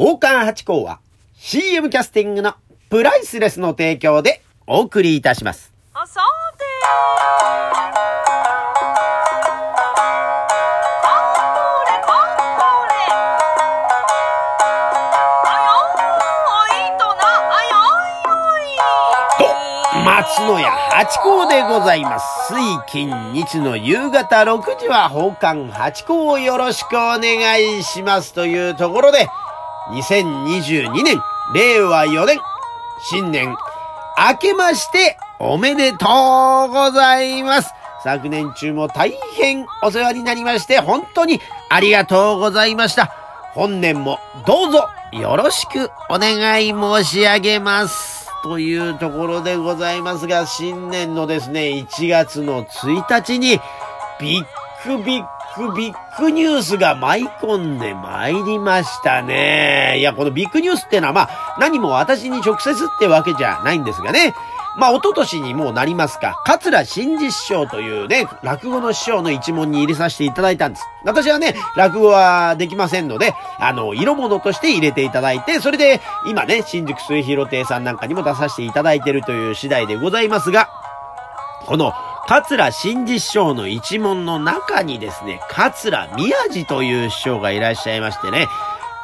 [0.00, 1.00] 王冠八甲は
[1.34, 2.54] CM キャスティングの
[2.88, 5.72] プライスレスの提供でお送りいたします。
[5.92, 6.20] あさ
[6.56, 22.52] てー、松野屋八甲でございます。
[22.54, 29.26] 水金日の夕方6時は宝冠八甲をよろしくお願いしますというところで、
[29.90, 31.20] 2022年、
[31.54, 32.38] 令和4年、
[33.10, 33.56] 新年、
[34.30, 37.72] 明けましておめでとうございます。
[38.02, 43.12] 昨年中も大変お世話になりまして、本当にありがとうございました。
[43.54, 48.28] 本年もどうぞよろしくお願い申し上げます。
[48.42, 53.60] というところでございますが、新年のですね、1月の1日に、
[54.20, 54.44] ビッ
[54.86, 55.28] グビッグ
[55.76, 59.96] ビッグニュースが舞い込んで参りましたね。
[59.98, 64.34] いや、このビッグニュースってのは、まあ、何も私に直接ってわけじゃないんですがね。
[64.78, 70.84] まあ、一昨年にもうなりますか、桂真治師匠というね、落語の師匠の一門に入れさせていただいたんです。
[71.04, 80.68] 私はね、落語はできませんので、あの、色物として入れていただいて、それで、今ね、新宿末広亭さんなんかにも出させていただいてるという次第でございますが、
[81.66, 81.92] この、
[82.28, 88.48] 桂真治師匠の一門の中にですね、桂宮治という師匠がいらっしゃいましてね、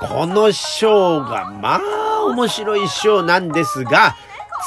[0.06, 4.14] この師匠が、まあ、面白い師匠なんですが、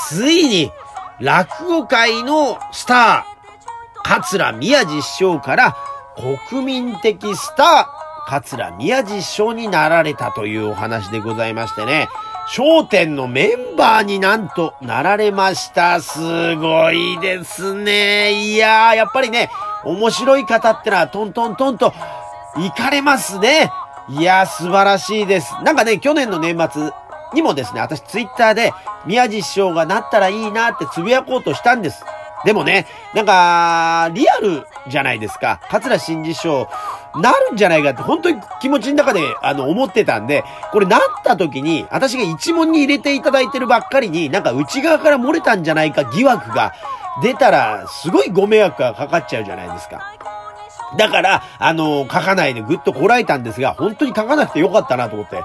[0.10, 0.72] ついに、
[1.20, 5.76] 落語界のスター、桂宮治師匠から
[6.50, 12.08] 国民的スター、桂宮治師匠になられたというお話でございましてね、
[12.50, 16.00] 商店のメンバーになんとなられました。
[16.00, 18.32] すごいですね。
[18.32, 19.50] いやー、やっぱりね、
[19.84, 21.94] 面白い方ってのはトントントンと
[22.56, 23.70] 行かれますね。
[24.10, 25.54] いやー、素晴らしいです。
[25.64, 26.92] なんかね、去年の年末
[27.34, 28.72] にもですね、私ツイッターで
[29.06, 32.06] 宮地師匠がなったらいいなってつぶやこうとしたんです。
[32.46, 32.86] でもね、
[33.16, 35.60] なんか、リアルじゃないですか。
[35.70, 36.68] 桂真治師匠、
[37.16, 46.74] なるんじゃないかって本当に気持ちの中で、あの、思ってたんで、これなった時に、私が一問に入れていただいてるばっかりに、なんか内側から漏れたんじゃないか疑惑が
[47.24, 50.14] 出たら、すごいご迷惑がかかっちゃうじゃないですか。
[50.98, 55.44] だから、あの、書かないでぐっとこらえたんですが、本当に書かなくてよかったなと思って。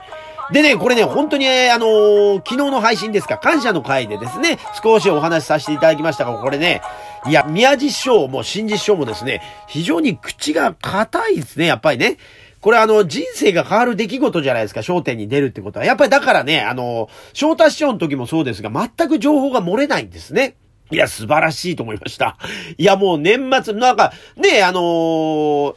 [0.52, 6.82] でね、これね、本当に、あのー昨日の配信ですか、感謝の回でですね、少しお話しさせていただきましたが、これね、
[7.26, 12.18] いや、宮地師匠も新地師匠もですね、非常に口が硬いですね、やっぱりね。
[12.60, 15.86] これあの、人生が変わる出来事じゃないですか、焦点に出るってことは。
[15.86, 20.56] やっぱりだからね、あの、翔太師匠の時もそうですが、全く情報が漏れないんですね。
[20.90, 22.36] いや、素晴らしいと思いました。
[22.76, 25.74] いや、もう年末、なんか、ね、あのー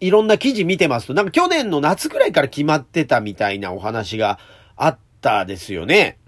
[0.00, 4.38] いろんな記事見てますと、なんか去年の夏くらいから決まってたみたいなお話が
[4.76, 6.18] あったですよね。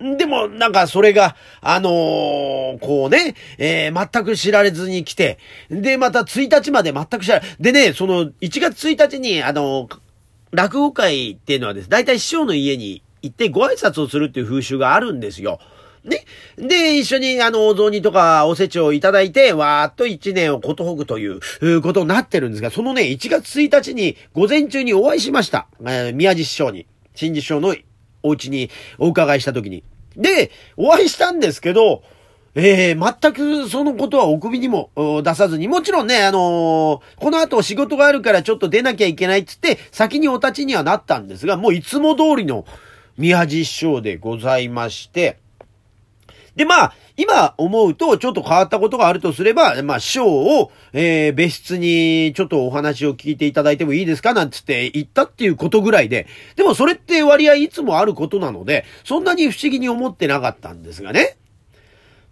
[0.00, 5.38] でも、なんか、それが、あのーこうね、えー全く知られずに来て、
[5.68, 9.98] で、また1日まで全く知られ、でね、その、1月1日に、あのー
[10.52, 15.60] 落語会っていうのはです、大体師匠の家に行ってご挨拶をするっていう風習があるんですよ。
[16.04, 16.24] ね。
[16.56, 25.66] で、一緒に、あの、お雑煮とかおせちをいただいて、わーっと一年をことほぐという、うことになってるんですが、そのね、1月1日に、午前中にお会いしました。
[25.80, 27.74] えー宮地師匠に、新地師匠の
[28.22, 29.84] お家にお伺いした時に。
[30.16, 32.02] で、お会いしたんですけど、
[32.54, 34.90] えー、全くそのことはお首にも
[35.22, 42.64] 出さずに、もちろんね、あのーこの後仕事があるからちょっと出なきゃいけないっつって、先にお立ちにはなったんですが、もういつも通りの
[43.16, 45.38] 宮地師匠でございまして、
[46.56, 61.36] で、まあ、今思うとちょっと変わったことがあるとすれば、まあ、師匠を、えー、別室にちょっとお話を聞いていただいてもいいですかなんつって言ったっていうことぐらいで、でもそれって割合いつもあることなので、そんなに不思議に思ってなかったんですがね。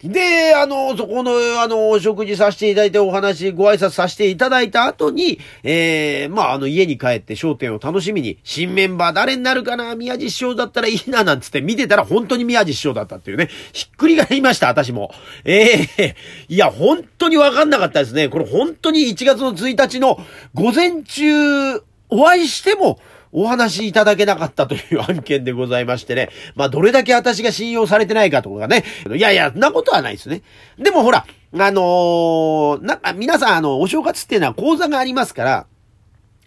[0.02, 15.10] で、あの、そこの、あの、お食事させていただいてお話、ご挨拶させていただいた後に、えー、まあ、あの、家に帰って焦点を楽しみに、新メンバー誰になるかな宮地師匠だったらいいな、なんつって見てたら本当に宮地師匠だったっていうね、ひっくり返りました、私も。
[15.44, 16.14] ええ
[16.48, 18.28] いや、本当にわかんなかったですね。
[18.28, 20.20] これ本当に1月の1日の
[20.54, 23.00] 午前中、お会いしても、
[23.32, 26.30] お話しいただけなかったという案件でございましてね。
[26.54, 28.84] まあ、どれだけ私が信用されてないかとかね。
[29.14, 30.42] いやいや、んなことはないですね。
[30.78, 35.66] でもほら、あのーなんか皆さん、あの、お正月っていうのは講座がありますから、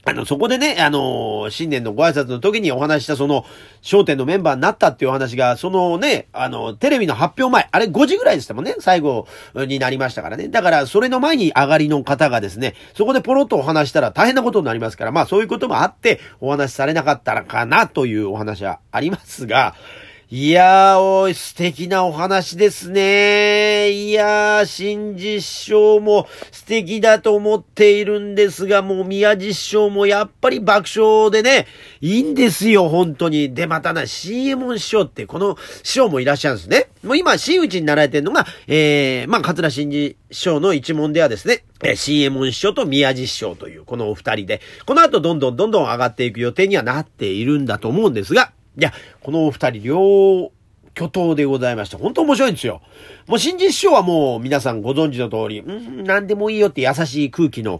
[0.03, 3.45] あの、そこでね、あの新年のご挨拶の時にお話したその、
[3.81, 10.47] 商店のメンバーになったっていうお話が、そのね、あの、テレビの発表前、あれ5時ぐらいでしたもんね、最後になりましたからね。
[10.47, 19.75] だから、それの前に上がりの方がですね、そこでポロッとお話したら大変なことになりますから、まあそういうこともあって、お話しされなかったらかなというお話はありますが、
[20.33, 23.91] いやー、おい、素敵なお話ですね。
[23.91, 31.67] いやー、新実証も素敵だと思っているんですが、もう宮実証もやっぱり爆笑でね、
[31.99, 33.53] いいんですよ、本当に。
[33.53, 36.87] で、またな、CM 師匠って、この師匠もいらっしゃるんですね。
[37.03, 50.51] もう今、真打ちになられてるのが、えー、まあ、桂新司師匠の一門ではですね、えー、CM 師匠と宮実師匠という、このお二人で、この後どんどんどんどん上がっていく予定にはなっているんだと思うんですが、いや、このお二人、両
[50.93, 52.81] 巨頭でございまして、本当面白いんですよ。
[53.27, 57.79] もう新人師匠はもう皆さんご存知の通り、うん、何でもいいよって優しい空気の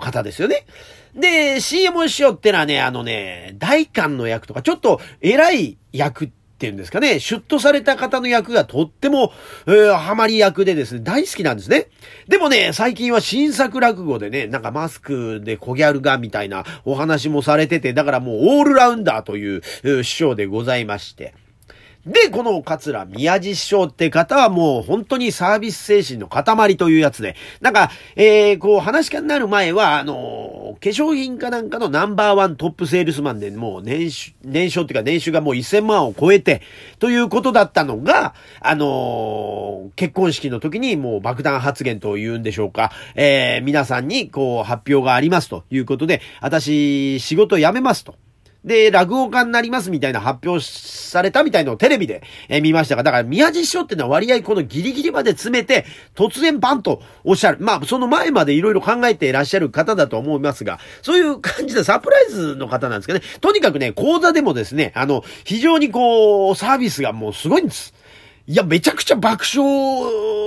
[0.00, 0.66] 方ですよね。
[1.14, 9.32] で、CM 師匠ってのはね、あのね、大官の役とか、ちょっと偉い役ってっていうんですかね、シュッとされた方の役がとっても、
[9.66, 11.86] えー、ハマり役でですね、大好きなんですね。
[12.28, 19.62] でもね、最近は新作落語でね、なんかマスクで小ギャルがみたいなお話もされてて、だからもうオールラウンダーという
[20.04, 21.32] 師匠でございまして。
[22.06, 36.62] で、この桂宮治師匠って方はもう本当にサービス精神の塊というやつで、なんか、えー、こう話し家になる前は、あのー、化粧品かなんかのナンバーワントップセールスマンでもう年収、年商っていうか年収がもう1000万を超えて、
[37.00, 48.14] ということだったのが、あのー、結婚式の時にもう爆弾発言と言うんでしょうか、えー、皆さんにこう発表がありますということで、私仕事辞めますと。
[48.64, 57.58] で、落語家になりますみたいな発表されたみたいのをテレビで、え見ましたが、だから宮地師匠っていうのは割合このギリギリまで詰めて、突然バンとおっしゃる。
[57.60, 63.24] まあ、その前までいろいろ考えていらっしゃる方だと思いますが、そういう感じでサプライズの方なんですけどね。
[63.40, 67.94] とにかくね、講座でもですね、あの、非常にこう、サービスがもうすごいんです。
[68.50, 69.64] いや、めちゃくちゃ爆笑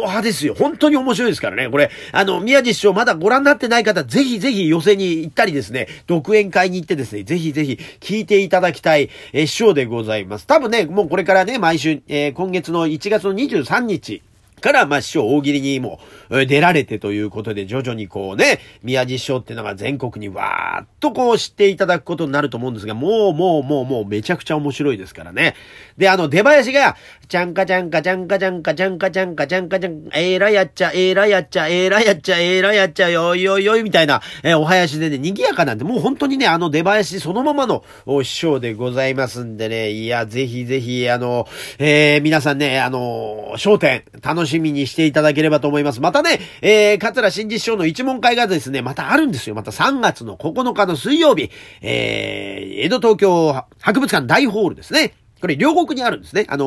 [0.01, 0.55] 派ですよ。
[0.55, 1.69] 本当に面白いですからね。
[1.69, 10.45] これ、あの、宮地師匠まだご覧になってない方、ぜひぜひ寄席に行ったりですね、独演会に行ってですね、ぜひぜひ聞いていただきたい、え師匠でございます。
[10.45, 14.21] 多分ね、もうこれからね、毎週、えー、今月の1月の23日、
[14.63, 15.99] から、まあ、師匠大喜利にも
[16.29, 25.55] 出られてということで、徐々にこうね、宮地師匠ってのが全国にわーっとこう知っていただくことになると思うんですが、もうもうもうもうめちゃくちゃ面白いですからね。
[25.97, 26.95] で、あの、出囃子が、
[27.27, 37.83] ちゃんかちゃんかちゃんかちゃんかちゃんかちゃんかちゃんかちゃん、えーらやっちゃ、えーらやっちゃ、えーらやっちゃ、えーらやっちゃ、よいよいよいみたいな、えー、お囃子でね、賑やかなんで、もう本当にね、あの出囃子そのままの
[38.23, 41.47] 師匠でございますんでね、いや、ぜひぜひ、あの、
[41.79, 46.01] えー、皆さんね、あの、焦点、楽ししみにしていただければと思います。
[46.01, 49.55] またね、えー、桂新実賞の一問会がですね、またあるんですよ。
[49.55, 51.51] また3月の9日の水曜日、
[51.81, 55.13] えー、江戸東京博物館大ホールですね。
[55.43, 56.45] これ両国にあるんですね。
[56.47, 56.65] あの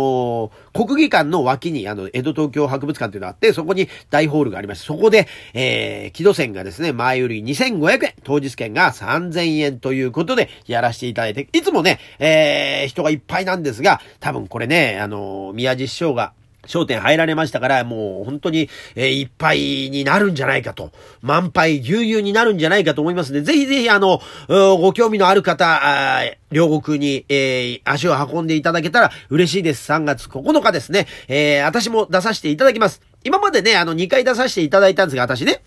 [0.75, 16.35] ー、国技館の脇に、あの、江戸東京博物館っていうのがあって、そこに大ホールがありまして、そこで、えー、木戸線がですね、前より2500円、当日券が3000円ということで、やらせていただいて、いつもね、えー、人がいっぱいなんですが、多分これね、あのー、宮地師匠が、
[16.67, 20.91] 焦点入られましたから、もう本当に、えー、いっぱいになるんじゃないかと。
[21.23, 29.91] 満杯、ぎゅうぎゅうになるんじゃないかと思いますので、ぜひぜひあの、ご興味のある方、あ両国に、えー、足を運んでいただけたら嬉しいです。
[29.91, 31.07] 3月9日ですね。
[31.29, 33.03] えー、私も出させていただきます。
[33.25, 35.63] 今までね、あの、2回出させていただいたんですが、私ね。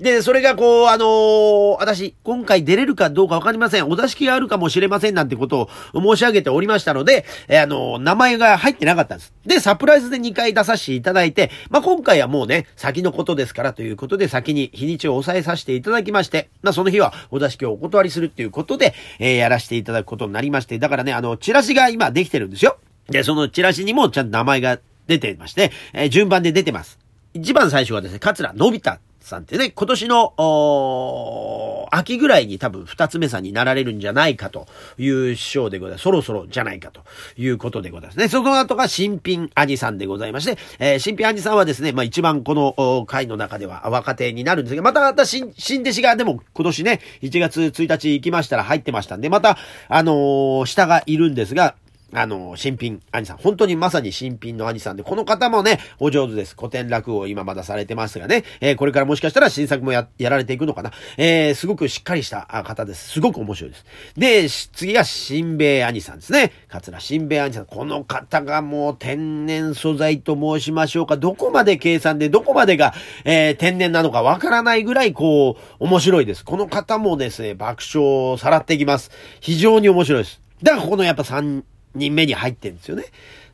[0.00, 3.88] で、それがこう、あのー、私、今回出れるかどうかわかりません。
[3.88, 9.32] お座敷があるかもしれませんなんてことを申し上げておりましたので、えー、あのー、名前が入ってなかったんです。
[9.44, 22.78] で、サプライズで2回出させていただいて、まあ、今回はもうね、先のことですからということで、先に日にちを抑えさせていただきまして、まあ、その日はお座敷をお断りするっていうことで、えー、やらせていただくことになりまして、だからね、あの、チラシが今できてるんですよ。
[23.08, 26.98] で、そのチラシにもちゃんと名前が出てまして、えー、順番で出てます。
[27.34, 34.66] 一番最初はですね、桂のび太さんってね、今年の、秋ぐらいに多分二つ目さんになられるんじゃないかと
[34.98, 36.02] いう師匠でございます。
[36.02, 37.02] そろそろじゃないかと
[37.36, 38.28] いうことでございますね。
[38.28, 51.74] その後が新品兄さんでございまして、えー、新品兄さんはですね、まあ一番この会の中では若手になるんですが、またまた新、新弟子がでも今年ね、1月1日行きましたら入ってましたんで、また、あのー、下がいるんですが、
[52.12, 53.36] あの、新品兄さん。
[53.38, 56.54] 本当にまさに新品の兄さんで、この方もね、お上手です。
[56.56, 60.92] 古典落語を今まだされてますがね、えーこれからもしかしたら新作もや、やられていくのかな。
[61.16, 63.10] えーすごくしっかりした方です。
[63.10, 63.84] すごく面白いです。
[64.16, 66.52] で、し次が新兵衛兄さんですね。
[66.68, 67.66] 桂新兵衛兄さん。
[67.66, 71.16] この方がもう天然素材と申しましょうか。
[71.16, 72.94] どこまで計算で、どこまでが、
[73.24, 76.44] えー天然なのかわからないぐらい、こう、面白いです。
[76.44, 79.10] この方もですね、爆笑をさらっていきます。
[79.40, 80.40] 非常に面白いです。
[80.62, 81.62] だからここのやっぱ3
[81.98, 83.04] 人目に入ってるんですよね。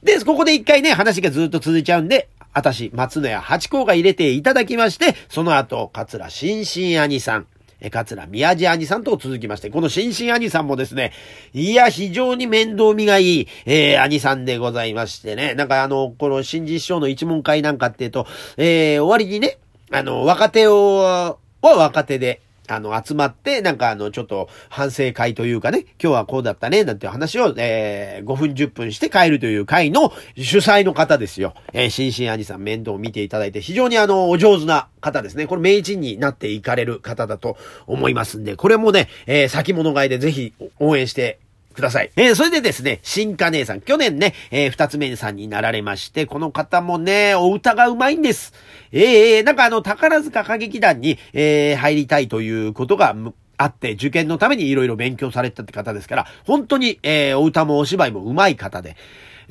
[0.02, 7.46] で、ここで一回ね、話がずっと続いちゃうんで、私、松野屋八甲が入れていただきまして、その後、桂新進兄さん、
[7.80, 11.12] え、桂宮地兄さんと続きまして、この新進兄さんもですね、
[11.52, 19.58] いや、非常に面倒見がいい、えー兄さんでございましてね、なんかあの、この新実師匠の一問会なんかっていうと、えー終わりにね、
[19.90, 22.40] あの、若手を、は若手で、
[22.74, 31.54] あの、集まって、なんかあの、ちょっと反省会というかね、今日はこうだったね、なんて話を、えー、5分10分して帰るという会の主催の方ですよ。
[31.72, 35.46] えー、新進兄さん面倒を見ていただいて、非常にあの、お上手な方ですね。
[35.46, 41.38] これ名人になっていかれる方だと思いますんで、これもね、えー、先物買いでぜひ応援して
[41.72, 42.10] ください。
[42.16, 48.52] えーそれでですね、新華姉さん、去年ね、えー二つ目さんになられまして、この方もね、お歌がうまいんです。
[48.92, 53.14] えーなんかあの、宝塚歌劇団に、えー入りたいということが、
[53.58, 58.96] あって、受験のためにいろいろ勉強されたって方ですから、本当に、えーお歌もお芝居もうまい方で。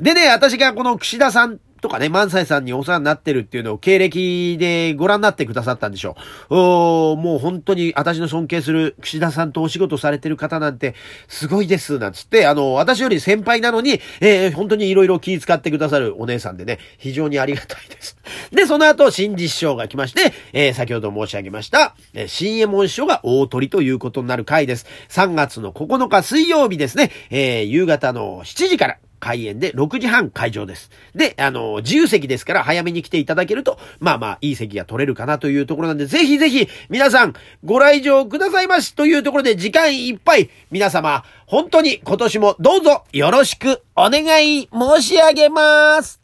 [0.02, 6.16] でね、私がこの串田さんとかね、萬斎さんにお世話になってるっていうのを経歴でご覧になってくださったんでしょ
[6.50, 6.56] う。
[6.56, 10.96] おもう本当に私の尊敬する串田さんとお仕事されてる方なんて
[11.28, 18.18] すごいです、なんつって、あの、私より先輩なのに、えー本当にいろいろ気遣ってくださるお姉さんでね、非常にありがたいです。
[18.52, 24.88] で、その後、新実師匠が来まして、えー先ほど申し上げました、えー新右衛門師匠が大鳥ということになる回です。
[25.10, 30.92] 3月の9日水曜日ですね、えー夕方の7時から、開演で6時半会場です。
[31.16, 46.20] で、あの、自由席ですから早めに来ていただけると、まあまあ、いい席が取れるかなというところなんで、ぜひぜひ、皆さん、ご来場くださいましというところで、時間いっぱい、皆様、本当に今年もどうぞよろしくお願い申し上げます。